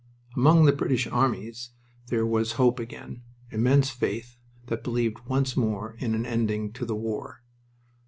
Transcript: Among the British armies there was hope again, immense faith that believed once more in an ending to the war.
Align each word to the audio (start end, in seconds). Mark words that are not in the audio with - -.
Among 0.35 0.65
the 0.65 0.71
British 0.71 1.05
armies 1.05 1.69
there 2.07 2.25
was 2.25 2.53
hope 2.53 2.79
again, 2.79 3.21
immense 3.51 3.91
faith 3.91 4.35
that 4.65 4.83
believed 4.83 5.19
once 5.27 5.55
more 5.55 5.95
in 5.99 6.15
an 6.15 6.25
ending 6.25 6.73
to 6.73 6.87
the 6.87 6.95
war. 6.95 7.43